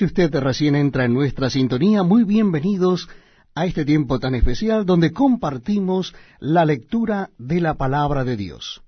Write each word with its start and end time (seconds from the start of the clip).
Si 0.00 0.06
usted 0.06 0.34
recién 0.34 0.76
entra 0.76 1.04
en 1.04 1.12
nuestra 1.12 1.50
sintonía, 1.50 2.02
muy 2.02 2.24
bienvenidos 2.24 3.06
a 3.54 3.66
este 3.66 3.84
tiempo 3.84 4.18
tan 4.18 4.34
especial 4.34 4.86
donde 4.86 5.12
compartimos 5.12 6.14
la 6.38 6.64
lectura 6.64 7.28
de 7.36 7.60
la 7.60 7.74
palabra 7.74 8.24
de 8.24 8.38
Dios. 8.38 8.80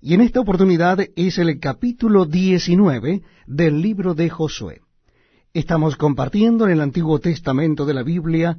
Y 0.00 0.14
en 0.14 0.22
esta 0.22 0.40
oportunidad 0.40 0.98
es 1.14 1.36
el 1.36 1.60
capítulo 1.60 2.24
19 2.24 3.20
del 3.46 3.82
libro 3.82 4.14
de 4.14 4.30
Josué. 4.30 4.80
Estamos 5.52 5.96
compartiendo 5.96 6.64
en 6.64 6.70
el 6.70 6.80
Antiguo 6.80 7.18
Testamento 7.18 7.84
de 7.84 7.92
la 7.92 8.02
Biblia 8.02 8.56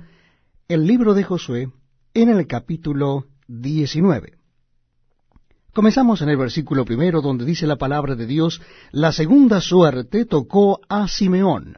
el 0.67 0.85
libro 0.85 1.15
de 1.15 1.23
Josué 1.23 1.71
en 2.13 2.29
el 2.29 2.45
capítulo 2.45 3.25
19. 3.47 4.33
Comenzamos 5.73 6.21
en 6.21 6.29
el 6.29 6.37
versículo 6.37 6.85
primero 6.85 7.23
donde 7.23 7.43
dice 7.43 7.65
la 7.65 7.77
palabra 7.77 8.13
de 8.13 8.27
Dios, 8.27 8.61
la 8.91 9.11
segunda 9.11 9.61
suerte 9.61 10.25
tocó 10.25 10.79
a 10.89 11.07
Simeón, 11.07 11.77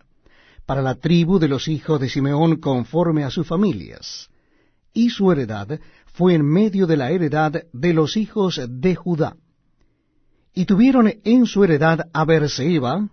para 0.69 0.83
la 0.83 0.93
tribu 0.93 1.39
de 1.39 1.47
los 1.47 1.67
hijos 1.67 1.99
de 1.99 2.09
Simeón 2.09 2.57
conforme 2.57 3.23
a 3.23 3.31
sus 3.31 3.47
familias, 3.47 4.29
y 4.93 5.09
su 5.09 5.31
heredad 5.31 5.79
fue 6.13 6.35
en 6.35 6.45
medio 6.45 6.85
de 6.85 6.95
la 6.95 7.09
heredad 7.09 7.63
de 7.73 7.91
los 7.91 8.15
hijos 8.15 8.61
de 8.69 8.93
Judá. 8.93 9.35
Y 10.53 10.65
tuvieron 10.65 11.11
en 11.23 11.47
su 11.47 11.63
heredad 11.63 12.07
a 12.13 12.23
Berseba, 12.23 13.09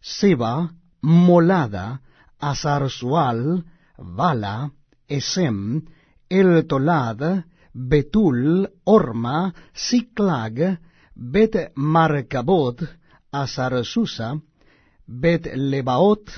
Seba, 0.00 0.72
Molada, 1.02 2.00
Azarzual, 2.38 3.66
Bala, 3.98 4.72
Esem, 5.06 5.84
El 6.30 6.66
Tolad, 6.66 7.44
Betul, 7.74 8.70
Orma, 8.84 9.52
Siklag, 9.74 10.80
Bet 11.14 11.72
Marcabot, 11.74 12.80
Azarsusa, 13.32 14.40
Bet 15.06 15.54
Lebaot 15.54 16.30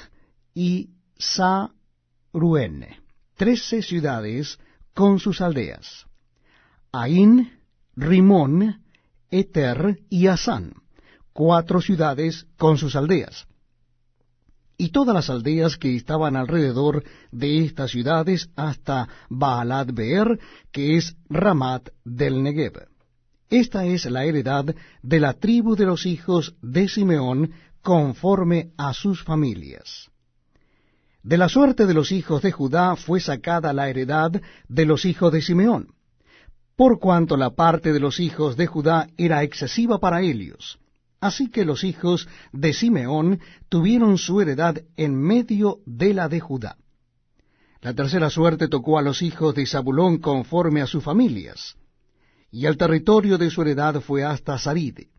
y 0.58 0.90
Saruene. 1.16 2.98
Trece 3.36 3.80
ciudades 3.80 4.58
con 4.92 5.20
sus 5.20 5.40
aldeas. 5.40 6.04
Ain, 6.90 7.60
Rimón, 7.94 8.82
Eter 9.30 10.00
y 10.10 10.26
Asán. 10.26 10.74
Cuatro 11.32 11.80
ciudades 11.80 12.48
con 12.56 12.76
sus 12.76 12.96
aldeas 12.96 13.46
y 14.76 14.90
todas 14.90 15.14
las 15.14 15.30
aldeas 15.30 15.76
que 15.76 15.94
estaban 15.94 16.34
alrededor 16.36 17.04
de 17.30 17.64
estas 17.64 17.92
ciudades 17.92 18.48
hasta 18.56 19.08
Baalat 19.28 19.92
Beer, 19.92 20.40
que 20.72 20.96
es 20.96 21.16
Ramat 21.28 21.90
del 22.04 22.42
Negev. 22.42 22.88
Esta 23.48 23.86
es 23.86 24.06
la 24.06 24.24
heredad 24.24 24.74
de 25.02 25.20
la 25.20 25.34
tribu 25.34 25.76
de 25.76 25.86
los 25.86 26.06
hijos 26.06 26.54
de 26.62 26.88
Simeón 26.88 27.52
conforme 27.80 28.70
a 28.76 28.92
sus 28.92 29.22
familias. 29.22 30.10
De 31.28 31.36
la 31.36 31.50
suerte 31.50 31.84
de 31.84 31.92
los 31.92 32.10
hijos 32.10 32.40
de 32.40 32.52
Judá 32.52 32.96
fue 32.96 33.20
sacada 33.20 33.74
la 33.74 33.90
heredad 33.90 34.32
de 34.66 34.86
los 34.86 35.04
hijos 35.04 35.30
de 35.30 35.42
Simeón, 35.42 35.88
por 36.74 36.98
cuanto 36.98 37.36
la 37.36 37.50
parte 37.50 37.92
de 37.92 38.00
los 38.00 38.18
hijos 38.18 38.56
de 38.56 38.66
Judá 38.66 39.08
era 39.18 39.42
excesiva 39.42 39.98
para 39.98 40.22
ellos 40.22 40.78
Así 41.20 41.50
que 41.50 41.66
los 41.66 41.84
hijos 41.84 42.26
de 42.52 42.72
Simeón 42.72 43.40
tuvieron 43.68 44.16
su 44.16 44.40
heredad 44.40 44.78
en 44.96 45.20
medio 45.20 45.80
de 45.84 46.14
la 46.14 46.30
de 46.30 46.40
Judá. 46.40 46.78
La 47.82 47.92
tercera 47.92 48.30
suerte 48.30 48.66
tocó 48.66 48.98
a 48.98 49.02
los 49.02 49.20
hijos 49.20 49.54
de 49.54 49.66
Zabulón 49.66 50.20
conforme 50.20 50.80
a 50.80 50.86
sus 50.86 51.04
familias, 51.04 51.76
y 52.50 52.64
el 52.64 52.78
territorio 52.78 53.36
de 53.36 53.50
su 53.50 53.60
heredad 53.60 54.00
fue 54.00 54.24
hasta 54.24 54.56
Saride. 54.56 55.10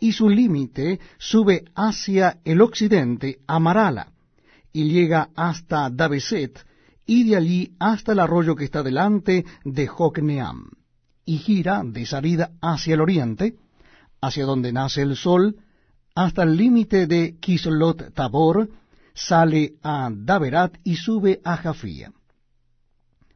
Y 0.00 0.10
su 0.10 0.28
límite 0.28 0.98
sube 1.16 1.62
hacia 1.76 2.40
el 2.44 2.60
occidente 2.60 3.38
a 3.46 3.60
Marala, 3.60 4.14
y 4.72 4.90
llega 4.90 5.30
hasta 5.34 5.90
Dabeset, 5.90 6.64
y 7.06 7.28
de 7.28 7.36
allí 7.36 7.74
hasta 7.78 8.12
el 8.12 8.20
arroyo 8.20 8.54
que 8.54 8.64
está 8.64 8.82
delante 8.82 9.44
de 9.64 9.86
Jocneam, 9.86 10.70
y 11.24 11.38
gira 11.38 11.82
de 11.84 12.04
Sarida 12.06 12.52
hacia 12.60 12.94
el 12.94 13.00
oriente, 13.00 13.56
hacia 14.20 14.44
donde 14.44 14.72
nace 14.72 15.02
el 15.02 15.16
sol, 15.16 15.56
hasta 16.14 16.42
el 16.42 16.56
límite 16.56 17.06
de 17.06 17.38
Kislot 17.38 18.12
Tabor, 18.12 18.68
sale 19.14 19.74
a 19.82 20.10
Daverat 20.12 20.76
y 20.84 20.96
sube 20.96 21.40
a 21.44 21.56
Jafía. 21.56 22.12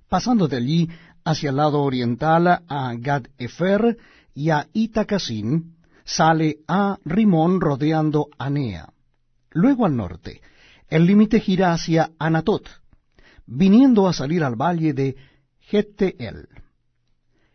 Pasando 0.09 0.49
de 0.49 0.57
allí 0.57 0.89
hacia 1.25 1.51
el 1.51 1.57
lado 1.57 1.83
oriental 1.83 2.47
a 2.47 2.95
Gad 2.99 3.25
Efer 3.39 3.97
y 4.35 4.51
a 4.51 4.69
Itacasin, 4.73 5.77
sale 6.05 6.59
a 6.67 6.99
Rimón 7.05 7.61
rodeando 7.61 8.29
Anea. 8.39 8.93
Luego 9.53 9.87
al 9.87 9.97
norte, 9.97 10.41
el 10.93 11.07
límite 11.07 11.41
gira 11.41 11.73
hacia 11.73 12.11
Anatot, 12.19 12.69
viniendo 13.47 14.07
a 14.07 14.13
salir 14.13 14.45
al 14.45 14.57
valle 14.57 14.93
de 14.93 15.17
Geteel, 15.61 16.49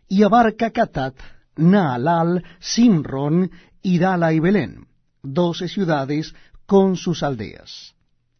y 0.08 0.24
abarca 0.24 0.72
Catat 0.72 1.14
Naalal, 1.56 2.44
Simron, 2.59 3.52
Idala 3.84 4.34
y 4.34 4.40
Belén, 4.40 4.88
doce 5.22 5.68
ciudades 5.68 6.34
con 6.66 6.96
sus 6.96 7.22
aldeas. 7.22 7.94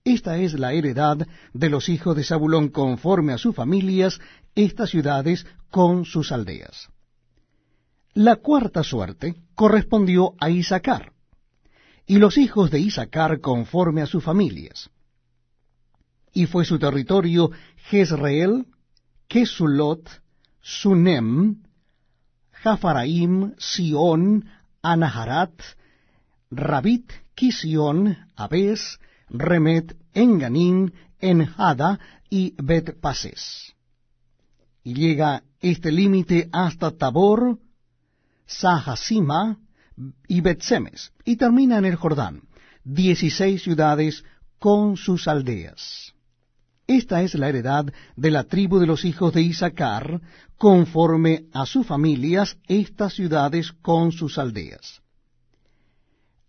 Esta 0.04 0.40
es 0.40 0.58
la 0.58 0.74
heredad 0.74 1.28
de 1.54 1.70
los 1.70 1.90
hijos 1.90 2.16
de 2.16 2.24
Zabulón 2.24 2.70
conforme 2.70 3.34
a 3.34 3.38
sus 3.38 3.54
familias, 3.54 4.20
estas 4.56 4.90
ciudades 4.90 5.46
con 5.70 6.06
sus 6.06 6.32
aldeas. 6.32 6.90
La 8.16 8.38
cuarta 8.38 8.82
suerte 8.82 9.36
correspondió 9.54 10.34
a 10.40 10.50
Isaacar, 10.50 11.12
y 12.08 12.18
los 12.18 12.38
hijos 12.38 12.72
de 12.72 12.80
Isaacar 12.80 13.42
conforme 13.42 14.02
a 14.02 14.06
sus 14.08 14.24
familias. 14.24 14.90
Y 16.34 16.46
fue 16.46 16.64
su 16.64 16.80
territorio 16.80 17.52
Jezreel, 17.90 18.66
Kesulot, 19.28 20.10
Sunem, 20.62 21.64
Jafaraim, 22.52 23.54
Sion, 23.58 24.46
Anaharat, 24.82 25.62
Rabit, 26.50 27.12
Kision, 27.36 28.18
Abes, 28.38 29.00
Remet, 29.30 29.98
Enganim, 30.14 30.92
Enjada 31.20 32.00
y 32.30 32.56
Bet 32.62 33.00
Pases. 33.02 33.74
Y 34.84 34.94
llega 34.94 35.44
este 35.60 35.92
límite 35.92 36.48
hasta 36.54 36.92
Tabor, 36.92 37.60
Sahasima 38.46 39.58
y 40.28 40.42
Betsemes, 40.42 41.12
y 41.26 41.36
termina 41.38 41.78
en 41.78 41.86
el 41.86 41.96
Jordán, 41.96 42.44
dieciséis 42.84 43.64
ciudades 43.64 44.24
con 44.60 44.98
sus 44.98 45.28
aldeas. 45.28 46.14
Esta 46.88 47.22
es 47.22 47.36
la 47.36 47.50
heredad 47.50 47.86
de 48.16 48.32
la 48.32 48.46
tribu 48.46 48.80
de 48.80 48.88
los 48.88 49.04
hijos 49.04 49.34
de 49.34 49.42
Isaacar, 49.42 50.22
conforme 50.58 51.46
a 51.54 51.66
sus 51.66 51.86
familias, 51.86 52.58
estas 52.68 53.14
ciudades 53.14 53.74
con 53.82 54.12
sus 54.12 54.38
aldeas. 54.38 55.02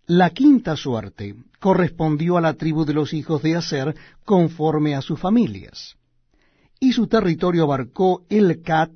La 0.07 0.31
quinta 0.31 0.77
suerte 0.77 1.35
correspondió 1.59 2.39
a 2.39 2.41
la 2.41 2.55
tribu 2.55 2.85
de 2.85 2.95
los 2.95 3.13
hijos 3.13 3.43
de 3.43 3.57
Aser, 3.57 3.95
conforme 4.25 4.95
a 4.95 5.03
sus 5.03 5.19
familias. 5.19 5.97
Y 6.81 6.93
su 6.93 7.09
territorio 7.09 7.65
abarcó 7.65 8.25
Elcat, 8.31 8.93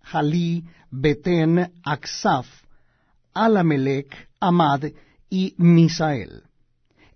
Jalí, 0.00 0.64
Betén, 0.90 1.72
Aksaf, 1.82 2.46
Alamelec, 3.44 4.28
Amad 4.40 4.84
y 5.30 5.54
Misael 5.58 6.46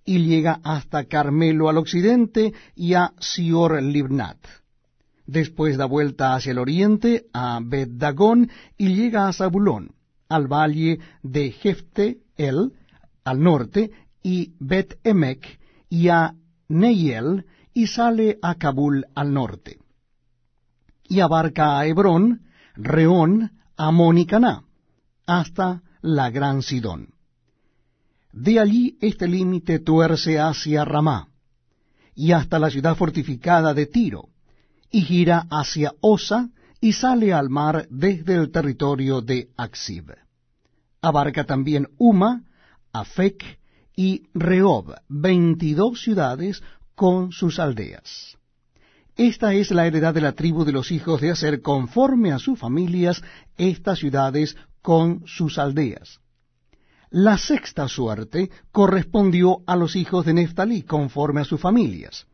y 0.04 0.25
llega 0.25 0.60
hasta 0.64 1.04
Carmelo 1.04 1.69
al 1.69 1.78
occidente 1.78 2.53
y 2.75 2.94
a 2.94 3.12
Sior 3.20 3.81
Libnat. 3.81 4.38
Después 5.26 5.76
da 5.76 5.84
vuelta 5.84 6.34
hacia 6.34 6.50
el 6.50 6.58
oriente 6.58 7.26
a 7.32 7.60
Bet 7.62 7.91
Dagón 7.91 8.50
y 8.76 8.94
llega 8.94 9.28
a 9.28 9.32
Zabulón, 9.32 9.92
al 10.28 10.48
valle 10.48 10.98
de 11.22 11.53
Jefte 11.53 12.19
El, 12.37 12.72
al 13.22 13.41
norte, 13.41 13.92
y 14.22 14.54
Bet 14.58 14.98
Emek, 15.04 15.60
y 15.88 16.08
a 16.08 16.34
Neiel, 16.69 17.47
y 17.73 17.87
sale 17.87 18.38
a 18.43 18.56
Kabul 18.56 19.06
al 19.14 19.32
norte. 19.32 19.78
Y 21.05 21.20
abarca 21.20 21.78
a 21.78 21.87
Hebrón, 21.87 22.43
Reón, 22.75 23.52
Amón 23.76 24.19
y 24.19 24.26
Caná, 24.26 24.64
hasta 25.26 25.82
la 26.02 26.31
gran 26.31 26.62
Sidón. 26.62 27.14
De 28.32 28.61
allí 28.61 28.97
este 29.00 29.26
límite 29.26 29.79
tuerce 29.81 30.38
hacia 30.38 30.85
Ramá, 30.85 31.29
y 32.14 32.32
hasta 32.32 32.58
la 32.58 32.70
ciudad 32.70 32.97
fortificada 32.97 33.75
de 33.75 33.87
Tiro, 33.87 34.29
y 34.91 35.02
gira 35.02 35.47
hacia 35.50 35.93
Osa, 36.00 36.50
y 36.81 36.93
sale 36.93 37.32
al 37.32 37.50
mar 37.50 37.87
desde 37.91 38.35
el 38.35 38.50
territorio 38.50 39.20
de 39.20 39.50
Axib. 39.56 40.12
Abarca 41.02 41.44
también 41.44 41.88
Uma, 41.99 42.44
Afec 42.93 43.58
y 43.97 44.29
Rehob, 44.35 44.94
veintidós 45.08 46.02
ciudades 46.02 46.62
con 46.94 47.32
sus 47.32 47.58
aldeas. 47.58 48.38
Esta 49.17 49.55
es 49.55 49.71
la 49.71 49.87
heredad 49.87 50.15
de 50.15 50.21
la 50.21 50.33
tribu 50.33 50.65
de 50.65 50.73
los 50.73 50.91
hijos 50.91 51.21
de 51.21 51.31
Aser 51.31 51.61
conforme 51.62 52.33
a 52.33 52.39
sus 52.39 52.59
familias, 52.59 53.23
estas 53.57 53.99
ciudades 53.99 54.57
con 54.83 55.23
sus 55.27 55.59
aldeas. 55.59 56.21
La 57.11 57.37
sexta 57.39 57.89
suerte 57.89 58.51
correspondió 58.71 59.62
a 59.67 59.77
los 59.77 59.97
hijos 59.97 60.25
de 60.25 60.35
Neftalí, 60.35 60.83
conforme 60.83 61.41
a 61.41 61.45
sus 61.45 61.61
familias, 61.61 62.27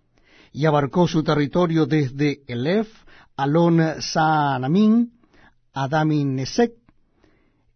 y 0.52 0.66
abarcó 0.66 1.08
su 1.08 1.22
territorio 1.22 1.86
desde 1.86 2.42
Elef, 2.46 2.88
Alon 3.36 4.00
Saanamín, 4.00 5.12
Adamin 5.72 6.36
Nesek 6.36 6.72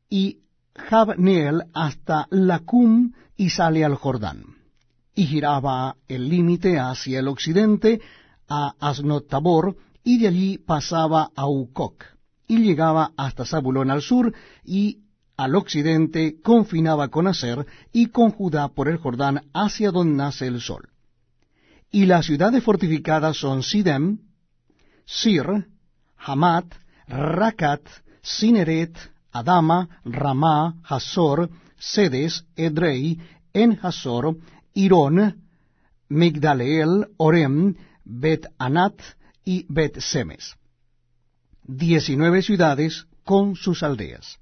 y 0.09 0.41
Jabneel 0.75 1.65
hasta 1.75 2.27
Lacum 2.31 3.13
y 3.37 3.51
sale 3.51 3.85
al 3.85 3.95
Jordán. 3.95 4.45
Y 5.15 5.27
giraba 5.27 5.97
el 6.09 6.29
límite 6.29 6.79
hacia 6.79 7.19
el 7.19 7.29
occidente 7.29 8.01
a 8.51 8.75
Asnot 8.81 9.29
Tabor, 9.29 9.77
y 10.05 10.19
de 10.19 10.29
allí 10.29 10.59
pasaba 10.59 11.31
a 11.35 11.47
Ucoc, 11.47 12.05
y 12.47 12.59
llegaba 12.59 13.13
hasta 13.17 13.47
Zabulón 13.47 13.91
al 13.91 14.03
sur, 14.03 14.35
y 14.65 14.99
al 15.37 15.55
occidente 15.55 16.43
confinaba 16.43 17.09
con 17.09 17.27
Aser 17.27 17.65
y 17.93 18.09
con 18.09 18.31
Judá 18.31 18.69
por 18.69 18.89
el 18.89 18.99
Jordán 18.99 19.45
hacia 19.55 19.91
donde 19.91 20.17
nace 20.17 20.47
el 20.47 20.61
sol. 20.61 20.91
Y 21.91 22.05
las 22.05 22.27
ciudades 22.27 22.63
fortificadas 22.63 23.39
son 23.39 23.63
Sidem, 23.63 24.19
Sir, 25.07 25.67
Hamat, 26.19 26.67
Rakat, 27.09 27.81
Sineret, 28.21 28.95
Adama, 29.33 29.89
Ramá, 30.05 30.77
Hazor, 30.85 31.49
Sedes, 31.79 32.45
Edrei, 32.55 33.19
En 33.55 33.79
Hazor, 33.83 34.37
Irón, 34.75 35.43
Migdaleel, 36.09 37.09
Orem, 37.17 37.77
Bet 38.13 38.47
Anat 38.59 39.01
y 39.45 39.67
Bet 39.69 40.01
Semes. 40.01 40.57
Diecinueve 41.63 42.43
ciudades 42.43 43.07
con 43.25 43.55
sus 43.55 43.85
aldeas. 43.85 44.39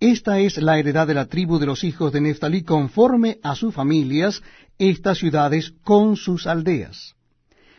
Esta 0.00 0.40
es 0.40 0.56
la 0.58 0.76
heredad 0.78 1.06
de 1.06 1.14
la 1.14 1.26
tribu 1.26 1.60
de 1.60 1.66
los 1.66 1.84
hijos 1.84 2.12
de 2.12 2.20
Neftalí 2.20 2.64
conforme 2.64 3.38
a 3.44 3.54
sus 3.54 3.72
familias, 3.72 4.42
estas 4.76 5.18
ciudades 5.18 5.72
con 5.84 6.16
sus 6.16 6.48
aldeas. 6.48 7.14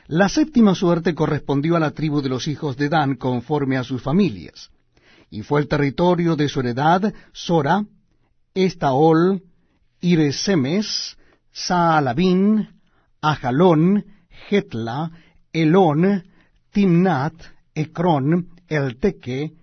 La 0.07 0.29
séptima 0.29 0.75
suerte 0.75 1.13
correspondió 1.13 1.75
a 1.75 1.79
la 1.79 1.91
tribu 1.91 2.21
de 2.21 2.29
los 2.29 2.47
hijos 2.47 2.77
de 2.77 2.87
Dan 2.87 3.15
conforme 3.15 3.75
a 3.75 3.83
sus 3.83 4.01
familias. 4.01 4.69
Y 5.29 5.41
fue 5.41 5.59
el 5.59 5.67
territorio 5.67 6.37
de 6.37 6.47
su 6.47 6.61
heredad 6.61 7.13
Sora, 7.33 7.83
Estaol, 8.53 9.43
Iresemes, 9.99 11.17
Saalabín, 11.51 12.69
Ajalón, 13.21 14.05
Getla, 14.47 15.11
Elón, 15.51 16.23
Timnat, 16.71 17.33
Ecrón, 17.73 18.49
Elteque, 18.67 19.53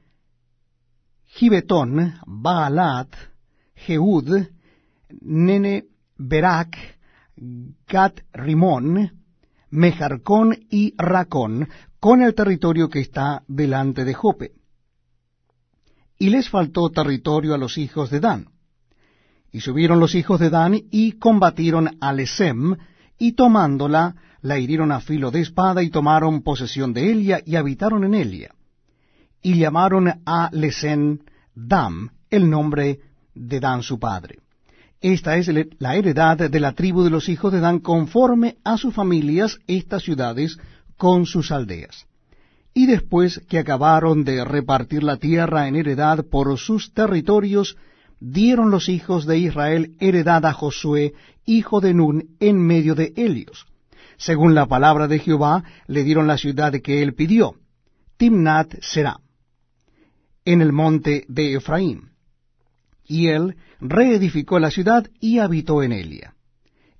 Gibetón, 1.27 2.15
Baalat, 2.27 3.09
Jehud, 3.75 4.49
Nene, 5.21 5.85
Berak, 6.17 6.77
Gat 7.87 8.21
Rimón, 8.33 9.13
Mejarcón 9.71 10.57
y 10.71 10.95
Racón, 10.97 11.69
con 12.01 12.23
el 12.23 12.35
territorio 12.35 12.89
que 12.89 13.01
está 13.01 13.43
delante 13.47 14.05
de 14.05 14.15
Jope. 14.15 14.53
Y 16.19 16.31
les 16.31 16.49
faltó 16.49 16.91
territorio 16.91 17.55
a 17.55 17.59
los 17.59 17.79
hijos 17.79 18.11
de 18.11 18.21
Dan. 18.21 18.49
Y 19.53 19.61
subieron 19.61 20.01
los 20.01 20.15
hijos 20.15 20.41
de 20.41 20.51
Dan 20.51 20.79
y 20.91 21.13
combatieron 21.13 21.97
a 22.01 22.13
Lesem, 22.13 22.77
y 23.19 23.33
tomándola, 23.33 24.15
la 24.43 24.59
hirieron 24.59 24.93
a 24.93 25.01
filo 25.01 25.31
de 25.31 25.41
espada 25.41 25.83
y 25.83 25.91
tomaron 25.91 26.43
posesión 26.43 26.93
de 26.93 27.11
Elia 27.11 27.41
y 27.45 27.57
habitaron 27.57 28.05
en 28.05 28.15
Elia. 28.15 28.55
Y 29.43 29.59
llamaron 29.59 30.23
a 30.25 30.49
Lesen 30.53 31.23
Dam, 31.55 32.11
el 32.31 32.49
nombre 32.49 33.01
de 33.35 33.61
Dan 33.61 33.83
su 33.83 33.99
padre. 33.99 34.39
Esta 35.01 35.37
es 35.37 35.49
la 35.79 35.97
heredad 35.97 36.51
de 36.51 36.61
la 36.61 36.73
tribu 36.73 37.05
de 37.05 37.11
los 37.11 37.29
hijos 37.29 37.53
de 37.53 37.61
Dan 37.61 37.79
conforme 37.79 38.57
a 38.65 38.77
sus 38.77 38.95
familias, 38.95 39.59
estas 39.67 40.03
ciudades 40.03 40.59
con 40.97 41.27
sus 41.27 41.53
aldeas. 41.53 42.07
Y 42.75 42.87
después 42.87 43.41
que 43.49 43.59
acabaron 43.59 44.25
de 44.25 44.45
repartir 44.45 45.03
la 45.03 45.17
tierra 45.17 45.69
en 45.69 45.77
heredad 45.77 46.25
por 46.25 46.57
sus 46.59 46.93
territorios, 46.93 47.77
dieron 48.21 48.71
los 48.71 48.89
hijos 48.89 49.27
de 49.27 49.39
Israel 49.39 49.95
heredad 50.01 50.45
a 50.47 50.53
Josué, 50.53 51.15
hijo 51.45 51.81
de 51.81 51.95
Nun, 51.95 52.37
en 52.41 52.59
medio 52.59 52.95
de 52.95 53.13
Helios. 53.17 53.67
Según 54.17 54.55
la 54.55 54.67
palabra 54.67 55.07
de 55.07 55.19
Jehová, 55.19 55.65
le 55.87 56.03
dieron 56.03 56.27
la 56.27 56.39
ciudad 56.39 56.73
que 56.83 57.03
él 57.03 57.15
pidió. 57.15 57.55
Timnat 58.17 58.75
será, 58.81 59.21
en 60.45 60.61
el 60.61 60.73
monte 60.73 61.25
de 61.29 61.55
Efraín. 61.55 62.11
Y 63.07 63.29
él 63.29 63.57
reedificó 63.81 64.59
la 64.59 64.71
ciudad 64.71 65.09
y 65.21 65.39
habitó 65.39 65.83
en 65.83 65.93
ella. 65.93 66.35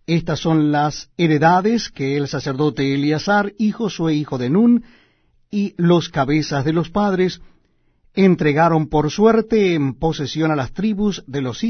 Estas 0.07 0.41
son 0.41 0.73
las 0.73 1.11
heredades 1.19 1.91
que 1.91 2.17
el 2.17 2.29
sacerdote 2.29 2.95
Eleazar 2.95 3.53
y 3.59 3.73
Josué 3.73 4.15
hijo 4.15 4.39
de 4.39 4.49
Nun 4.49 4.85
y 5.51 5.75
los 5.77 6.09
cabezas 6.09 6.65
de 6.65 6.73
los 6.73 6.89
padres 6.89 7.43
entregaron 8.25 8.89
por 8.89 9.11
suerte 9.13 9.75
en 9.75 9.95
posesión 9.95 10.51
a 10.51 10.57
las 10.57 10.73
tribus 10.73 11.23
de 11.29 11.41
los 11.41 11.63
hijos 11.63 11.69